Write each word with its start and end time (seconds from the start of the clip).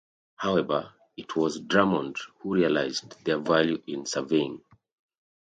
However, 0.37 0.95
it 1.15 1.35
was 1.35 1.59
Drummond 1.59 2.15
who 2.39 2.55
realised 2.55 3.23
their 3.23 3.37
value 3.37 3.83
in 3.85 4.07
surveying. 4.07 4.63